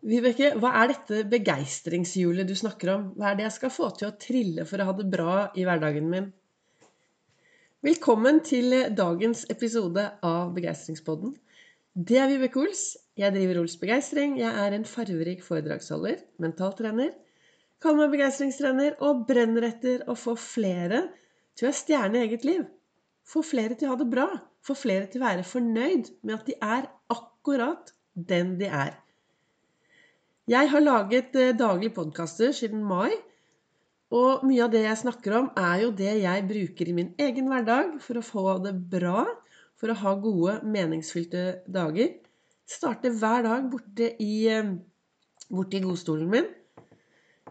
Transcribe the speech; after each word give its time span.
Vibeke, 0.00 0.54
hva 0.56 0.70
er 0.80 0.94
dette 0.94 1.24
begeistringshjulet 1.28 2.48
du 2.48 2.54
snakker 2.56 2.88
om? 2.94 3.02
Hva 3.20 3.30
er 3.30 3.34
det 3.36 3.44
jeg 3.44 3.56
skal 3.58 3.72
få 3.74 3.88
til 3.98 4.08
å 4.08 4.16
trille 4.16 4.64
for 4.64 4.80
å 4.80 4.86
ha 4.88 4.94
det 4.96 5.04
bra 5.12 5.32
i 5.52 5.66
hverdagen 5.68 6.06
min? 6.08 6.30
Velkommen 7.84 8.40
til 8.44 8.72
dagens 8.96 9.42
episode 9.52 10.06
av 10.24 10.54
Begeistringspodden. 10.56 11.34
Det 11.92 12.16
er 12.16 12.30
Vibeke 12.32 12.62
Ols. 12.62 12.84
Jeg 13.20 13.34
driver 13.34 13.60
Ols 13.60 13.76
Begeistring. 13.82 14.38
Jeg 14.40 14.48
er 14.62 14.76
en 14.78 14.88
farverik 14.88 15.44
foredragsholder, 15.44 16.24
mentaltrener, 16.40 17.12
kaller 17.84 18.06
meg 18.06 18.16
begeistringstrener 18.16 18.96
og 19.04 19.26
brenner 19.28 19.68
etter 19.68 20.06
å 20.08 20.16
få 20.16 20.32
flere 20.40 21.02
til 21.52 21.66
å 21.66 21.68
være 21.68 21.80
stjerne 21.82 22.22
i 22.22 22.24
eget 22.24 22.48
liv. 22.48 22.64
Få 23.28 23.44
flere 23.44 23.76
til 23.76 23.90
å 23.90 23.92
ha 23.92 24.00
det 24.00 24.08
bra. 24.16 24.30
Få 24.64 24.72
flere 24.76 25.12
til 25.12 25.20
å 25.20 25.28
være 25.28 25.44
fornøyd 25.44 26.08
med 26.24 26.38
at 26.38 26.48
de 26.48 26.56
er 26.56 26.88
akkurat 27.12 27.92
den 28.16 28.56
de 28.60 28.72
er. 28.72 28.99
Jeg 30.50 30.66
har 30.72 30.82
laget 30.82 31.36
eh, 31.38 31.52
daglige 31.54 31.94
podkaster 31.94 32.50
siden 32.56 32.82
mai. 32.82 33.12
Og 34.10 34.42
mye 34.42 34.64
av 34.64 34.72
det 34.72 34.80
jeg 34.82 34.98
snakker 35.04 35.36
om, 35.38 35.50
er 35.54 35.84
jo 35.84 35.90
det 35.94 36.14
jeg 36.24 36.46
bruker 36.48 36.88
i 36.90 36.94
min 36.96 37.12
egen 37.22 37.46
hverdag 37.52 37.92
for 38.02 38.18
å 38.18 38.24
få 38.26 38.56
det 38.64 38.72
bra, 38.90 39.22
for 39.78 39.92
å 39.92 39.98
ha 40.00 40.14
gode, 40.18 40.56
meningsfylte 40.66 41.44
dager. 41.70 42.16
Starter 42.66 43.14
hver 43.14 43.46
dag 43.46 43.68
borte 43.70 44.10
i, 44.18 44.48
eh, 44.50 44.72
borte 45.50 45.78
i 45.78 45.84
godstolen 45.84 46.32
min 46.32 46.50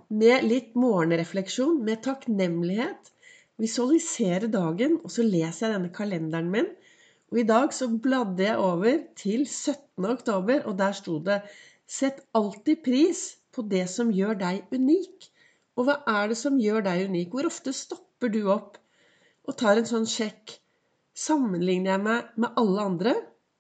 med 0.09 0.43
litt 0.43 0.76
morgenrefleksjon, 0.76 1.79
med 1.85 2.04
takknemlighet. 2.04 3.13
Visualisere 3.59 4.48
dagen, 4.52 4.99
og 5.04 5.12
så 5.13 5.23
leser 5.23 5.68
jeg 5.68 5.76
denne 5.76 5.93
kalenderen 5.93 6.52
min. 6.52 6.70
Og 7.29 7.43
i 7.43 7.48
dag 7.48 7.73
så 7.76 7.88
bladde 7.88 8.43
jeg 8.43 8.57
over 8.57 9.04
til 9.20 9.45
17. 9.45 10.07
oktober, 10.09 10.66
og 10.66 10.77
der 10.79 10.95
sto 10.98 11.20
det 11.23 11.43
Sett 11.89 12.21
alltid 12.38 12.84
pris 12.85 13.21
på 13.55 13.63
det 13.66 13.88
som 13.89 14.11
gjør 14.13 14.38
deg 14.38 14.73
unik. 14.75 15.29
Og 15.79 15.88
hva 15.88 15.95
er 16.12 16.29
det 16.29 16.38
som 16.38 16.59
gjør 16.62 16.84
deg 16.85 17.07
unik? 17.09 17.34
Hvor 17.34 17.49
ofte 17.49 17.73
stopper 17.73 18.29
du 18.29 18.43
opp 18.54 18.77
og 19.49 19.57
tar 19.57 19.79
en 19.79 19.90
sånn 19.90 20.05
sjekk? 20.10 20.54
Sammenligner 21.17 21.95
jeg 21.95 22.04
meg 22.05 22.35
med 22.40 22.60
alle 22.62 22.85
andre, 22.91 23.15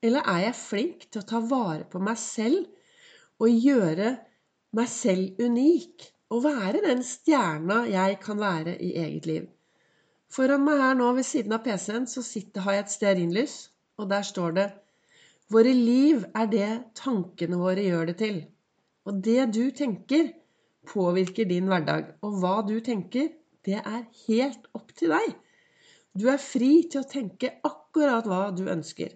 eller 0.05 0.27
er 0.29 0.43
jeg 0.45 0.59
flink 0.59 1.07
til 1.09 1.23
å 1.23 1.29
ta 1.31 1.41
vare 1.43 1.87
på 1.89 1.99
meg 2.05 2.19
selv 2.21 2.67
og 3.41 3.49
gjøre 3.65 4.13
meg 4.77 4.91
selv 4.93 5.41
unik? 5.41 6.11
Og 6.29 6.43
være 6.45 6.83
den 6.85 7.01
stjerna 7.01 7.81
jeg 7.89 8.19
kan 8.21 8.37
være 8.37 8.75
i 8.85 8.91
eget 9.01 9.25
liv. 9.25 9.47
Foran 10.29 10.61
meg 10.61 10.77
her 10.77 10.93
nå 10.99 11.07
ved 11.17 11.25
siden 11.25 11.55
av 11.57 11.63
PC-en 11.65 12.05
så 12.05 12.21
sitter, 12.21 12.61
har 12.61 12.77
jeg 12.77 12.85
et 12.85 12.93
stearinlys, 12.93 13.55
og 13.97 14.11
der 14.11 14.21
står 14.27 14.53
det 14.59 14.67
Våre 15.49 15.71
liv 15.73 16.25
er 16.37 16.49
det 16.51 16.69
tankene 16.99 17.57
våre 17.57 17.81
gjør 17.81 18.11
det 18.11 18.17
til. 18.19 18.35
Og 19.09 19.21
det 19.25 19.47
du 19.55 19.63
tenker, 19.73 20.27
påvirker 20.85 21.47
din 21.49 21.71
hverdag. 21.71 22.11
Og 22.21 22.35
hva 22.41 22.59
du 22.67 22.75
tenker, 22.85 23.31
det 23.65 23.79
er 23.79 24.03
helt 24.27 24.67
opp 24.77 24.93
til 24.99 25.09
deg. 25.15 25.31
Du 26.13 26.27
er 26.29 26.37
fri 26.41 26.83
til 26.91 27.01
å 27.01 27.09
tenke 27.09 27.55
akkurat 27.65 28.29
hva 28.29 28.43
du 28.53 28.67
ønsker. 28.69 29.15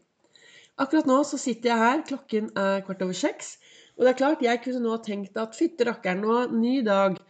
Akkurat 0.82 1.06
nå 1.06 1.20
så 1.30 1.38
sitter 1.38 1.70
jeg 1.70 1.82
her, 1.84 2.02
klokken 2.10 2.50
er 2.58 2.82
kvart 2.88 3.06
over 3.06 3.20
seks. 3.20 3.54
Og 3.94 4.06
det 4.08 4.16
er 4.16 4.20
klart, 4.24 4.42
jeg 4.42 4.64
kunne 4.64 4.82
nå 4.88 4.98
tenkt 5.06 5.38
at 5.38 5.54
fytte 5.54 5.86
rakkeren, 5.86 6.26
nå, 6.26 6.40
ny 6.58 6.80
dag. 6.88 7.22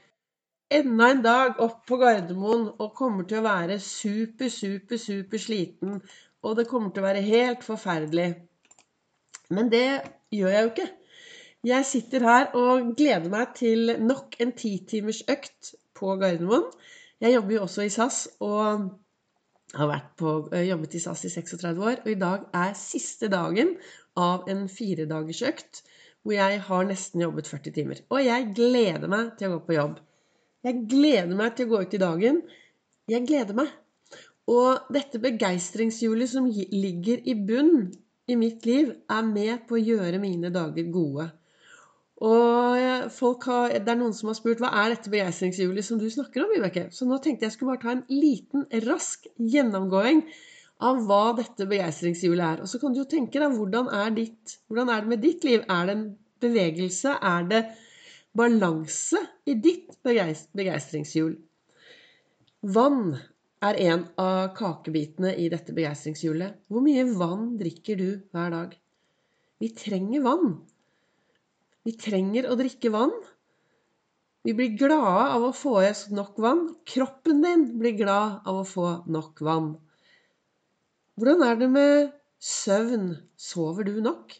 Enda 0.71 1.11
en 1.11 1.25
dag 1.27 1.59
opp 1.61 1.83
på 1.91 1.99
Gardermoen 1.99 2.69
og 2.71 2.95
kommer 2.95 3.27
til 3.27 3.41
å 3.41 3.45
være 3.49 3.81
super, 3.83 4.47
super, 4.47 4.95
super 4.95 5.43
sliten. 5.43 5.99
Og 6.47 6.55
det 6.55 6.69
kommer 6.71 6.95
til 6.95 7.03
å 7.03 7.09
være 7.09 7.27
helt 7.27 7.67
forferdelig. 7.67 8.31
Men 9.53 9.71
det 9.71 9.87
gjør 10.33 10.53
jeg 10.53 10.65
jo 10.65 10.73
ikke. 10.73 10.89
Jeg 11.63 11.85
sitter 11.87 12.25
her 12.27 12.49
og 12.59 12.89
gleder 12.99 13.29
meg 13.31 13.53
til 13.55 13.93
nok 14.03 14.35
en 14.43 14.51
titimers 14.57 15.21
økt 15.31 15.73
på 15.95 16.17
Gardermoen. 16.19 16.65
Jeg 17.23 17.37
jobber 17.37 17.55
jo 17.55 17.61
også 17.63 17.85
i 17.85 17.91
SAS 17.93 18.17
og 18.43 18.89
har 19.73 20.01
på, 20.19 20.49
eh, 20.51 20.67
jobbet 20.67 20.93
i 20.93 20.99
SAS 20.99 21.23
i 21.25 21.29
36 21.29 21.83
år. 21.83 22.01
Og 22.03 22.11
i 22.11 22.19
dag 22.19 22.49
er 22.53 22.73
siste 22.75 23.29
dagen 23.31 23.77
av 24.17 24.49
en 24.49 24.67
firedagersøkt 24.69 25.83
hvor 26.23 26.35
jeg 26.35 26.59
har 26.67 26.83
nesten 26.87 27.21
jobbet 27.21 27.47
40 27.47 27.71
timer. 27.75 28.01
Og 28.09 28.25
jeg 28.25 28.51
gleder 28.55 29.07
meg 29.07 29.33
til 29.37 29.49
å 29.49 29.57
gå 29.57 29.65
på 29.67 29.77
jobb. 29.77 29.97
Jeg 30.63 30.85
gleder 30.89 31.35
meg 31.35 31.55
til 31.55 31.67
å 31.67 31.73
gå 31.73 31.81
ut 31.83 31.95
i 31.95 32.03
dagen. 32.03 32.41
Jeg 33.11 33.27
gleder 33.27 33.57
meg. 33.57 33.71
Og 34.47 34.91
dette 34.91 35.19
begeistringshjulet 35.23 36.29
som 36.29 36.47
ligger 36.47 37.23
i 37.23 37.35
bunn 37.35 37.91
i 38.27 38.37
mitt 38.39 38.65
liv 38.65 38.91
er 39.11 39.25
med 39.27 39.65
på 39.67 39.77
å 39.77 39.83
gjøre 39.83 40.21
mine 40.21 40.51
dager 40.53 40.87
gode. 40.93 41.27
Og 42.23 42.77
har, 42.77 43.73
det 43.73 43.91
er 43.91 43.99
noen 43.99 44.13
som 44.15 44.29
har 44.31 44.37
spurt 44.37 44.61
hva 44.63 44.69
er 44.83 44.93
dette 44.93 45.11
begeistringshjulet 45.11 45.83
som 45.83 45.99
du 45.99 46.07
snakker 46.11 46.45
om, 46.45 46.53
Vibeke? 46.53 46.85
Så 46.95 47.07
nå 47.09 47.17
tenkte 47.19 47.49
jeg 47.49 47.55
skulle 47.57 47.73
bare 47.73 47.83
ta 47.83 47.91
en 47.97 48.05
liten, 48.07 48.67
rask 48.85 49.27
gjennomgåing 49.35 50.23
av 50.87 51.01
hva 51.07 51.33
dette 51.35 51.67
begeistringshjulet 51.67 52.45
er. 52.45 52.63
Og 52.63 52.71
så 52.71 52.79
kan 52.79 52.95
du 52.95 53.01
jo 53.01 53.09
tenke 53.09 53.41
deg 53.41 53.57
hvordan 53.57 53.89
er, 53.91 54.13
ditt, 54.15 54.55
hvordan 54.69 54.93
er 54.93 55.03
det 55.03 55.11
med 55.11 55.23
ditt 55.25 55.47
liv? 55.47 55.65
Er 55.67 55.89
det 55.89 55.97
en 55.97 56.07
bevegelse? 56.43 57.17
Er 57.19 57.49
det 57.49 57.63
balanse 58.37 59.19
i 59.49 59.57
ditt 59.59 59.97
begeistringshjul? 60.05 61.35
Vann 62.71 63.17
er 63.63 63.79
en 63.87 64.03
av 64.19 64.53
kakebitene 64.57 65.33
i 65.39 65.47
dette 65.51 65.75
begeistringshjulet. 65.75 66.59
Hvor 66.67 66.83
mye 66.83 67.05
vann 67.15 67.53
drikker 67.59 67.99
du 67.99 68.09
hver 68.35 68.51
dag? 68.51 68.73
Vi 69.63 69.69
trenger 69.77 70.25
vann. 70.25 70.57
Vi 71.87 71.93
trenger 71.99 72.49
å 72.49 72.57
drikke 72.59 72.91
vann. 72.91 73.13
Vi 74.43 74.51
blir 74.55 74.75
glade 74.75 75.27
av 75.37 75.45
å 75.47 75.53
få 75.55 75.77
i 75.83 75.89
oss 75.93 76.09
nok 76.11 76.39
vann. 76.43 76.65
Kroppen 76.87 77.39
din 77.45 77.65
blir 77.79 77.95
glad 77.95 78.43
av 78.43 78.59
å 78.59 78.67
få 78.67 78.89
nok 79.07 79.39
vann. 79.47 79.73
Hvordan 81.15 81.43
er 81.47 81.59
det 81.61 81.69
med 81.71 82.11
søvn? 82.43 83.13
Sover 83.39 83.87
du 83.87 84.01
nok? 84.03 84.35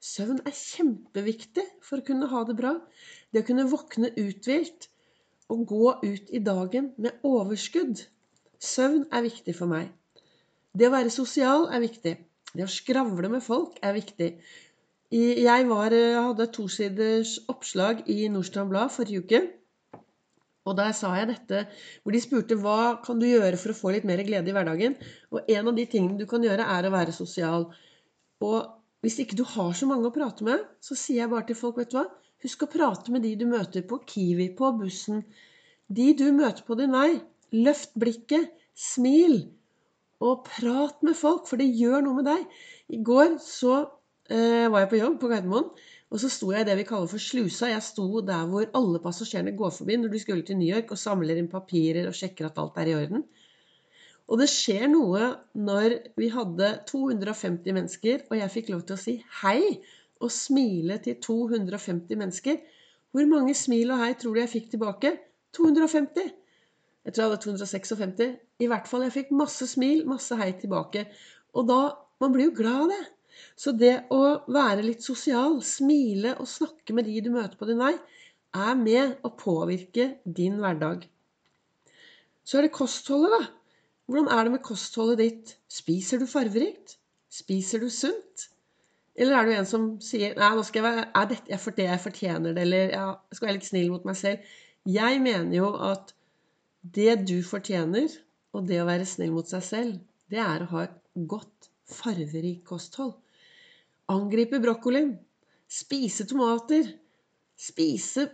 Søvn 0.00 0.40
er 0.48 0.56
kjempeviktig 0.56 1.64
for 1.84 2.00
å 2.00 2.04
kunne 2.04 2.28
ha 2.28 2.44
det 2.48 2.56
bra. 2.60 2.76
Det 3.32 3.44
å 3.44 3.48
kunne 3.48 3.68
våkne 3.70 4.12
uthvilt 4.20 4.90
og 5.52 5.66
gå 5.68 5.92
ut 6.04 6.32
i 6.32 6.40
dagen 6.44 6.92
med 7.00 7.24
overskudd. 7.26 8.04
Søvn 8.60 9.06
er 9.12 9.24
viktig 9.24 9.54
for 9.56 9.70
meg. 9.70 9.88
Det 10.76 10.88
å 10.88 10.92
være 10.92 11.12
sosial 11.12 11.68
er 11.72 11.80
viktig. 11.80 12.12
Det 12.52 12.66
å 12.66 12.70
skravle 12.70 13.30
med 13.32 13.42
folk 13.42 13.78
er 13.82 13.94
viktig. 13.96 14.28
Jeg 15.10 15.66
var, 15.66 15.92
eh, 15.92 16.18
hadde 16.20 16.44
et 16.44 16.52
tosiders 16.52 17.38
oppslag 17.48 18.04
i 18.06 18.28
Nordstrand 18.28 18.70
Blad 18.70 18.92
forrige 18.94 19.24
uke. 19.24 19.40
Og 20.66 20.76
der 20.76 20.92
sa 20.92 21.14
jeg 21.16 21.30
dette, 21.30 21.66
hvor 22.02 22.12
de 22.12 22.20
spurte 22.20 22.58
hva 22.60 23.02
kan 23.02 23.18
du 23.18 23.26
gjøre 23.26 23.56
for 23.56 23.72
å 23.72 23.78
få 23.78 23.92
litt 23.94 24.04
mer 24.04 24.22
glede 24.22 24.52
i 24.52 24.52
hverdagen. 24.52 24.94
Og 25.32 25.48
en 25.48 25.68
av 25.68 25.74
de 25.74 25.86
tingene 25.86 26.18
du 26.18 26.26
kan 26.26 26.42
gjøre, 26.42 26.60
er 26.60 26.86
å 26.86 26.92
være 26.92 27.16
sosial. 27.16 27.72
Og 28.40 28.58
hvis 29.00 29.18
ikke 29.24 29.36
du 29.36 29.44
har 29.44 29.72
så 29.72 29.88
mange 29.88 30.06
å 30.06 30.14
prate 30.14 30.44
med, 30.44 30.60
så 30.80 30.94
sier 30.94 31.24
jeg 31.24 31.30
bare 31.30 31.46
til 31.48 31.56
folk, 31.56 31.78
vet 31.80 31.90
du 31.90 31.96
hva, 31.96 32.06
husk 32.44 32.62
å 32.62 32.70
prate 32.70 33.10
med 33.10 33.22
de 33.22 33.34
du 33.40 33.46
møter 33.48 33.82
på 33.82 34.02
Kiwi, 34.06 34.50
på 34.54 34.70
bussen. 34.78 35.24
De 35.88 36.12
du 36.14 36.30
møter 36.36 36.62
på 36.66 36.76
din 36.76 36.92
vei. 36.92 37.20
Løft 37.56 37.96
blikket, 37.98 38.50
smil, 38.76 39.42
og 40.20 40.44
prat 40.44 41.00
med 41.06 41.16
folk, 41.16 41.46
for 41.48 41.60
det 41.60 41.70
gjør 41.78 42.04
noe 42.04 42.20
med 42.20 42.28
deg. 42.28 42.44
I 42.92 43.00
går 43.04 43.38
så 43.42 43.76
eh, 44.28 44.68
var 44.68 44.84
jeg 44.84 44.90
på 44.92 45.00
jobb 45.00 45.16
på 45.22 45.30
Gardermoen, 45.32 45.70
og 46.10 46.20
så 46.20 46.28
sto 46.32 46.50
jeg 46.52 46.64
i 46.64 46.68
det 46.68 46.76
vi 46.80 46.86
kaller 46.88 47.08
for 47.10 47.22
slusa. 47.22 47.70
Jeg 47.70 47.84
sto 47.86 48.20
der 48.26 48.48
hvor 48.50 48.66
alle 48.76 49.00
passasjerene 49.02 49.54
går 49.56 49.72
forbi 49.76 49.96
når 50.00 50.12
du 50.12 50.18
skulle 50.20 50.44
til 50.46 50.58
New 50.58 50.68
York 50.68 50.90
og 50.90 51.00
samler 51.00 51.38
inn 51.38 51.48
papirer 51.50 52.08
og 52.10 52.16
sjekker 52.18 52.48
at 52.48 52.58
alt 52.60 52.80
er 52.82 52.90
i 52.90 52.96
orden. 52.98 53.24
Og 54.30 54.38
det 54.38 54.50
skjer 54.50 54.86
noe 54.90 55.30
når 55.58 55.96
vi 56.18 56.28
hadde 56.30 56.68
250 56.90 57.74
mennesker, 57.74 58.26
og 58.28 58.36
jeg 58.38 58.54
fikk 58.54 58.70
lov 58.74 58.84
til 58.86 58.98
å 58.98 59.00
si 59.00 59.16
hei 59.40 59.62
og 60.20 60.30
smile 60.34 61.00
til 61.02 61.16
250 61.22 62.20
mennesker. 62.20 62.60
Hvor 63.10 63.26
mange 63.30 63.56
smil 63.58 63.90
og 63.94 64.04
hei 64.04 64.12
tror 64.18 64.36
du 64.36 64.42
jeg 64.42 64.52
fikk 64.52 64.70
tilbake? 64.74 65.16
250. 65.56 66.30
Jeg 67.04 67.14
tror 67.14 67.22
jeg 67.22 67.30
hadde 67.30 67.42
256. 67.44 68.36
I 68.60 68.68
hvert 68.70 68.88
fall. 68.88 69.06
Jeg 69.06 69.16
fikk 69.16 69.32
masse 69.36 69.66
smil, 69.70 70.04
masse 70.08 70.36
hei 70.36 70.52
tilbake. 70.60 71.06
Og 71.56 71.68
da 71.68 71.80
Man 72.20 72.34
blir 72.34 72.50
jo 72.50 72.56
glad 72.58 72.82
av 72.82 72.90
det. 72.92 73.04
Så 73.56 73.72
det 73.72 73.94
å 74.12 74.44
være 74.52 74.82
litt 74.84 75.00
sosial, 75.00 75.54
smile 75.64 76.34
og 76.36 76.48
snakke 76.50 76.92
med 76.92 77.06
de 77.08 77.14
du 77.24 77.30
møter 77.32 77.56
på 77.56 77.64
din 77.64 77.80
vei, 77.80 77.94
er 78.52 78.74
med 78.76 79.22
å 79.24 79.30
påvirke 79.40 80.18
din 80.26 80.58
hverdag. 80.60 81.06
Så 82.44 82.58
er 82.58 82.66
det 82.66 82.74
kostholdet, 82.76 83.32
da. 83.32 83.80
Hvordan 84.10 84.28
er 84.34 84.44
det 84.44 84.52
med 84.56 84.64
kostholdet 84.66 85.20
ditt? 85.22 85.56
Spiser 85.70 86.20
du 86.20 86.26
farverikt? 86.28 86.98
Spiser 87.32 87.80
du 87.80 87.88
sunt? 87.94 88.50
Eller 89.14 89.36
er 89.36 89.46
du 89.46 89.52
en 89.54 89.68
som 89.68 89.84
sier 90.02 90.34
Nei, 90.38 90.48
nå 90.56 90.64
skal 90.66 90.80
jeg 90.80 90.88
være, 90.88 91.08
er 91.20 91.28
dette 91.30 91.58
for 91.62 91.76
det 91.76 91.86
jeg 91.86 92.02
fortjener 92.04 92.56
det, 92.56 92.64
eller 92.64 92.94
ja, 92.94 93.04
jeg 93.30 93.38
skal 93.38 93.48
være 93.48 93.58
litt 93.58 93.68
snill 93.68 93.92
mot 93.92 94.08
meg 94.08 94.18
selv. 94.18 94.50
Jeg 94.88 95.20
mener 95.22 95.56
jo 95.56 95.70
at 95.90 96.14
det 96.82 97.26
du 97.28 97.40
fortjener, 97.44 98.08
og 98.56 98.66
det 98.68 98.80
å 98.82 98.88
være 98.88 99.06
snill 99.08 99.32
mot 99.34 99.48
seg 99.48 99.64
selv, 99.64 99.98
det 100.30 100.40
er 100.42 100.64
å 100.64 100.70
ha 100.74 100.84
et 100.86 100.96
godt, 101.30 101.70
farverikt 101.90 102.64
kosthold. 102.68 103.16
Angripe 104.10 104.60
brokkolien. 104.62 105.14
Spise 105.70 106.26
tomater. 106.26 106.86
spise 107.58 108.30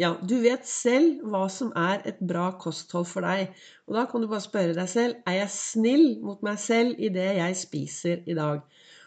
Ja, 0.00 0.16
du 0.22 0.40
vet 0.42 0.64
selv 0.66 1.20
hva 1.30 1.44
som 1.52 1.70
er 1.78 2.00
et 2.08 2.18
bra 2.18 2.48
kosthold 2.58 3.06
for 3.06 3.22
deg. 3.22 3.52
Og 3.86 3.94
da 3.94 4.06
kan 4.10 4.22
du 4.22 4.26
bare 4.30 4.42
spørre 4.42 4.74
deg 4.74 4.88
selv 4.90 5.20
er 5.28 5.42
jeg 5.42 5.52
snill 5.54 6.06
mot 6.24 6.40
meg 6.42 6.58
selv 6.58 6.98
i 6.98 7.10
det 7.12 7.28
jeg 7.36 7.58
spiser 7.60 8.24
i 8.26 8.34
dag. 8.34 8.64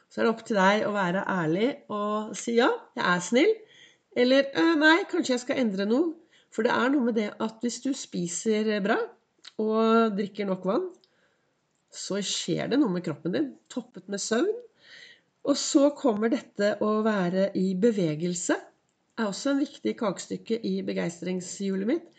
Så 0.08 0.22
er 0.22 0.28
det 0.28 0.32
opp 0.32 0.46
til 0.46 0.60
deg 0.60 0.86
å 0.88 0.94
være 0.94 1.26
ærlig 1.28 1.70
og 1.92 2.36
si 2.38 2.56
ja, 2.60 2.70
jeg 2.96 3.06
er 3.10 3.24
snill. 3.26 3.54
Eller 4.16 4.54
nei, 4.78 5.00
kanskje 5.10 5.34
jeg 5.34 5.44
skal 5.44 5.64
endre 5.66 5.90
noe. 5.90 6.14
For 6.54 6.66
det 6.66 6.74
er 6.74 6.92
noe 6.94 7.08
med 7.10 7.18
det 7.18 7.30
at 7.42 7.64
hvis 7.64 7.80
du 7.84 7.92
spiser 7.98 8.70
bra 8.86 9.00
og 9.62 10.14
drikker 10.18 10.48
nok 10.50 10.68
vann, 10.70 10.86
så 11.94 12.20
skjer 12.26 12.72
det 12.72 12.80
noe 12.82 12.94
med 12.94 13.06
kroppen 13.06 13.34
din. 13.36 13.50
Toppet 13.70 14.06
med 14.10 14.22
søvn. 14.22 14.54
Og 15.44 15.58
så 15.60 15.90
kommer 15.98 16.32
dette 16.32 16.76
å 16.82 17.02
være 17.06 17.50
i 17.60 17.74
bevegelse 17.78 18.58
er 19.20 19.30
også 19.30 19.54
en 19.54 19.62
viktig 19.62 19.94
kakestykke 20.00 20.58
i 20.66 20.80
begeistringshjulet 20.86 21.90
mitt. 21.90 22.10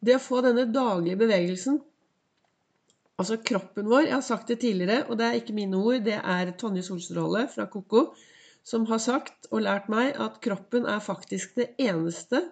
Det 0.00 0.16
å 0.16 0.22
få 0.22 0.42
denne 0.46 0.68
daglige 0.72 1.20
bevegelsen 1.24 1.82
Altså 3.18 3.34
kroppen 3.42 3.88
vår 3.90 4.04
Jeg 4.04 4.14
har 4.14 4.22
sagt 4.22 4.50
det 4.52 4.60
tidligere, 4.62 5.00
og 5.10 5.16
det 5.18 5.24
er 5.26 5.38
ikke 5.40 5.54
mine 5.56 5.74
ord. 5.74 6.04
Det 6.06 6.14
er 6.14 6.52
Tonje 6.54 6.84
Solstråle 6.86 7.48
fra 7.50 7.64
Koko 7.66 8.12
som 8.68 8.84
har 8.86 9.00
sagt 9.02 9.48
og 9.50 9.64
lært 9.64 9.88
meg 9.90 10.12
at 10.22 10.36
kroppen 10.44 10.86
er 10.86 11.02
faktisk 11.02 11.56
det 11.58 11.72
eneste 11.82 12.44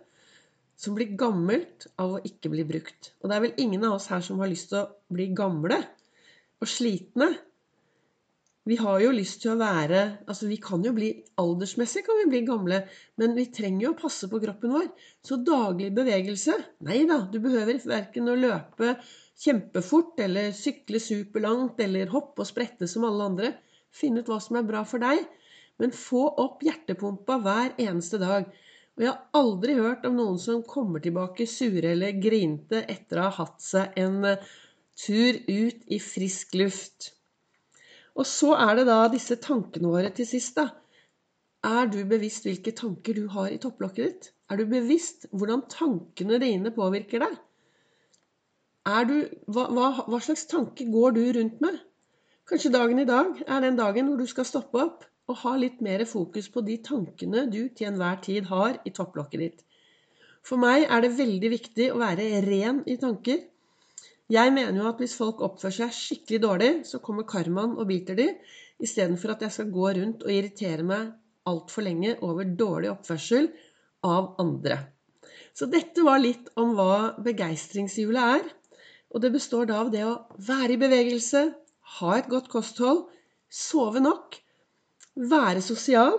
som 0.76 0.96
blir 0.96 1.16
gammelt 1.18 1.88
av 2.00 2.16
å 2.16 2.22
ikke 2.24 2.52
bli 2.52 2.64
brukt. 2.68 3.12
Og 3.20 3.30
det 3.30 3.36
er 3.36 3.44
vel 3.46 3.60
ingen 3.62 3.84
av 3.88 3.96
oss 3.96 4.10
her 4.12 4.22
som 4.24 4.40
har 4.42 4.50
lyst 4.50 4.70
til 4.72 4.82
å 4.82 4.88
bli 5.12 5.30
gamle 5.36 5.80
og 6.60 6.68
slitne. 6.68 7.30
Vi 8.66 8.76
har 8.80 8.98
jo 8.98 9.12
lyst 9.14 9.44
til 9.44 9.52
å 9.52 9.60
være 9.60 10.00
Altså, 10.26 10.48
vi 10.50 10.56
kan 10.58 10.82
jo 10.82 10.90
bli 10.94 11.12
Aldersmessig 11.38 12.02
kan 12.06 12.18
vi 12.18 12.30
bli 12.32 12.40
gamle, 12.48 12.80
men 13.20 13.36
vi 13.38 13.44
trenger 13.54 13.84
jo 13.84 13.92
å 13.92 13.98
passe 14.00 14.26
på 14.30 14.40
kroppen 14.42 14.74
vår. 14.74 14.88
Så 15.22 15.38
daglig 15.46 15.92
bevegelse 15.94 16.56
Nei 16.86 17.04
da, 17.08 17.20
du 17.30 17.38
behøver 17.44 17.78
verken 17.86 18.32
å 18.32 18.38
løpe 18.38 18.96
kjempefort 19.36 20.18
eller 20.24 20.52
sykle 20.56 20.98
superlangt 21.02 21.80
eller 21.84 22.10
hoppe 22.10 22.42
og 22.42 22.48
sprette 22.48 22.88
som 22.90 23.04
alle 23.06 23.30
andre. 23.30 23.52
Finne 23.94 24.24
ut 24.24 24.30
hva 24.32 24.40
som 24.42 24.58
er 24.58 24.66
bra 24.66 24.82
for 24.88 25.04
deg. 25.04 25.22
Men 25.78 25.92
få 25.92 26.24
opp 26.40 26.64
hjertepumpa 26.64 27.36
hver 27.44 27.76
eneste 27.84 28.18
dag. 28.18 28.48
Og 28.96 29.04
jeg 29.04 29.12
har 29.12 29.36
aldri 29.36 29.74
hørt 29.76 30.06
om 30.08 30.14
noen 30.16 30.38
som 30.40 30.62
kommer 30.64 31.02
tilbake 31.04 31.44
sure 31.50 31.90
eller 31.92 32.16
grinte 32.16 32.80
etter 32.88 33.20
å 33.20 33.26
ha 33.26 33.34
hatt 33.42 33.60
seg 33.60 33.98
en 34.00 34.22
eh, 34.24 34.46
tur 34.96 35.36
ut 35.50 35.82
i 35.92 35.98
frisk 36.00 36.56
luft. 36.56 37.10
Og 38.16 38.24
så 38.24 38.54
er 38.56 38.78
det 38.78 38.86
da 38.88 39.02
disse 39.12 39.36
tankene 39.44 39.90
våre 39.92 40.12
til 40.16 40.28
sist, 40.28 40.56
da. 40.56 40.70
Er 41.66 41.90
du 41.92 41.98
bevisst 42.08 42.46
hvilke 42.48 42.72
tanker 42.78 43.18
du 43.18 43.26
har 43.34 43.50
i 43.52 43.60
topplokket 43.60 44.06
ditt? 44.06 44.30
Er 44.48 44.60
du 44.60 44.64
bevisst 44.70 45.26
hvordan 45.32 45.66
tankene 45.68 46.38
dine 46.40 46.72
påvirker 46.72 47.24
deg? 47.26 47.36
Du, 49.10 49.16
hva, 49.50 49.66
hva, 49.74 49.86
hva, 50.06 50.20
slags 50.22 50.46
tanke 50.48 50.86
går 50.88 51.16
du 51.16 51.22
rundt 51.36 51.60
med? 51.60 51.80
Kanskje 52.46 52.70
dagen 52.72 53.02
i 53.02 53.08
dag 53.08 53.42
er 53.42 53.64
den 53.64 53.76
dagen 53.76 54.08
hvor 54.08 54.22
du 54.22 54.30
skal 54.30 54.46
stoppe 54.46 54.78
opp 54.84 55.04
og 55.26 55.40
ha 55.42 55.54
litt 55.58 55.82
mer 55.82 56.04
fokus 56.06 56.48
på 56.52 56.62
de 56.66 56.78
tankene 56.86 57.46
du 57.50 57.66
til 57.68 57.90
enhver 57.90 58.20
tid 58.22 58.46
har 58.50 58.78
i 58.86 58.92
topplokket 58.94 59.42
ditt. 59.42 59.64
For 60.46 60.60
meg 60.62 60.86
er 60.86 61.02
det 61.02 61.16
veldig 61.18 61.50
viktig 61.50 61.90
å 61.92 62.00
være 62.00 62.28
ren 62.46 62.82
i 62.86 62.96
tanker. 63.02 63.40
Jeg 64.30 64.52
mener 64.54 64.78
jo 64.80 64.88
at 64.90 65.02
hvis 65.02 65.16
folk 65.18 65.42
oppfører 65.42 65.74
seg 65.80 65.94
skikkelig 65.94 66.42
dårlig, 66.42 66.70
så 66.86 67.02
kommer 67.02 67.26
karmaen 67.26 67.74
og 67.78 67.88
biter 67.90 68.18
de, 68.18 68.28
istedenfor 68.82 69.34
at 69.34 69.46
jeg 69.46 69.54
skal 69.56 69.72
gå 69.74 69.92
rundt 69.98 70.26
og 70.26 70.34
irritere 70.34 70.86
meg 70.86 71.10
altfor 71.46 71.86
lenge 71.86 72.16
over 72.26 72.46
dårlig 72.58 72.92
oppførsel 72.92 73.50
av 74.06 74.34
andre. 74.42 74.78
Så 75.56 75.66
dette 75.72 76.04
var 76.06 76.20
litt 76.22 76.50
om 76.60 76.74
hva 76.78 77.16
begeistringshjulet 77.22 78.38
er. 78.38 78.48
Og 79.14 79.22
det 79.22 79.30
består 79.34 79.68
da 79.70 79.78
av 79.84 79.92
det 79.94 80.02
å 80.04 80.16
være 80.42 80.74
i 80.74 80.80
bevegelse, 80.80 81.42
ha 81.98 82.16
et 82.18 82.26
godt 82.28 82.50
kosthold, 82.52 83.06
sove 83.48 84.02
nok, 84.02 84.36
være 85.16 85.62
sosial, 85.64 86.18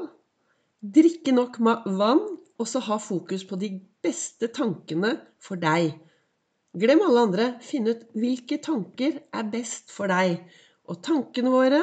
drikke 0.82 1.34
nok 1.36 1.60
vann, 1.62 2.24
og 2.58 2.66
så 2.66 2.82
ha 2.82 2.98
fokus 2.98 3.44
på 3.46 3.58
de 3.62 3.70
beste 4.04 4.50
tankene 4.54 5.14
for 5.42 5.62
deg. 5.62 5.94
Glem 6.78 7.04
alle 7.06 7.24
andre. 7.28 7.46
Finn 7.62 7.90
ut 7.90 8.04
hvilke 8.18 8.60
tanker 8.62 9.22
er 9.34 9.50
best 9.54 9.94
for 9.94 10.10
deg. 10.10 10.42
Og 10.90 11.02
tankene 11.06 11.54
våre 11.54 11.82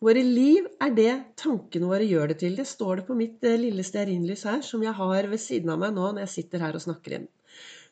Våre 0.00 0.22
liv 0.24 0.64
er 0.80 0.94
det 0.96 1.10
tankene 1.36 1.84
våre 1.90 2.06
gjør 2.08 2.30
det 2.30 2.38
til. 2.40 2.54
Det 2.56 2.64
står 2.64 3.00
det 3.00 3.02
på 3.04 3.16
mitt 3.18 3.42
eh, 3.44 3.58
lille 3.60 3.84
stearinlys 3.84 4.46
her, 4.48 4.62
som 4.64 4.80
jeg 4.80 4.96
har 4.96 5.26
ved 5.28 5.42
siden 5.42 5.74
av 5.74 5.82
meg 5.82 5.92
nå 5.92 6.06
når 6.06 6.22
jeg 6.22 6.32
sitter 6.38 6.64
her 6.64 6.78
og 6.78 6.80
snakker 6.86 7.18
inn. 7.18 7.26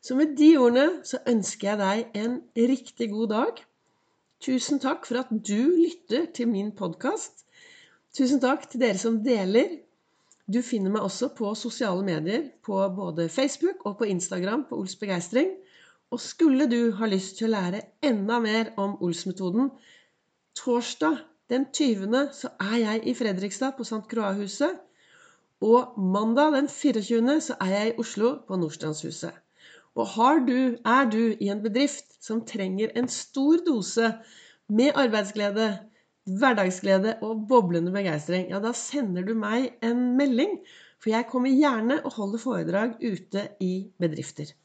Så 0.01 0.17
med 0.17 0.33
de 0.39 0.49
ordene 0.57 1.03
så 1.05 1.21
ønsker 1.29 1.69
jeg 1.69 1.81
deg 1.83 2.23
en 2.23 2.39
riktig 2.71 3.11
god 3.13 3.29
dag. 3.35 3.61
Tusen 4.41 4.81
takk 4.81 5.05
for 5.05 5.21
at 5.21 5.29
du 5.51 5.61
lytter 5.83 6.31
til 6.33 6.49
min 6.49 6.73
podkast. 6.81 7.45
Tusen 8.19 8.41
takk 8.43 8.65
til 8.67 8.81
dere 8.83 8.99
som 8.99 9.21
deler. 9.23 9.77
Du 10.51 10.59
finner 10.67 10.91
meg 10.91 11.05
også 11.07 11.29
på 11.39 11.53
sosiale 11.55 12.03
medier, 12.03 12.49
på 12.67 12.81
både 12.97 13.29
Facebook 13.31 13.85
og 13.87 14.01
på 14.01 14.09
Instagram 14.11 14.65
på 14.67 14.79
Ols 14.81 14.97
Begeistring. 14.99 15.53
Og 16.11 16.19
skulle 16.21 16.67
du 16.67 16.91
ha 16.99 17.07
lyst 17.07 17.37
til 17.39 17.47
å 17.47 17.53
lære 17.53 17.85
enda 18.03 18.41
mer 18.43 18.73
om 18.81 18.97
Ols-metoden 19.07 19.69
Torsdag 20.59 21.21
den 21.53 21.69
20. 21.71 22.17
så 22.35 22.51
er 22.59 22.77
jeg 22.81 23.05
i 23.07 23.15
Fredrikstad 23.15 23.77
på 23.77 23.87
St. 23.87 24.03
Croix-huset. 24.11 24.81
Og 25.63 25.95
mandag 25.99 26.57
den 26.57 26.69
24. 26.69 27.37
så 27.41 27.55
er 27.61 27.71
jeg 27.77 27.93
i 27.93 27.97
Oslo 28.03 28.33
på 28.49 28.59
Nordstrandshuset. 28.59 29.31
Og 29.95 30.43
du, 30.49 30.75
er 30.85 31.07
du 31.11 31.37
i 31.39 31.53
en 31.55 31.63
bedrift 31.63 32.19
som 32.25 32.43
trenger 32.47 32.91
en 32.97 33.09
stor 33.09 33.63
dose 33.67 34.11
med 34.69 34.91
arbeidsglede, 34.95 35.79
hverdagsglede 36.29 37.17
og 37.25 37.47
boblende 37.51 37.93
begeistring, 37.95 38.49
ja, 38.53 38.61
da 38.63 38.75
sender 38.77 39.25
du 39.27 39.35
meg 39.39 39.73
en 39.85 40.13
melding. 40.19 40.59
For 40.99 41.13
jeg 41.13 41.29
kommer 41.31 41.55
gjerne 41.55 42.01
og 42.05 42.17
holder 42.19 42.43
foredrag 42.43 42.97
ute 43.05 43.45
i 43.63 43.73
bedrifter. 44.03 44.51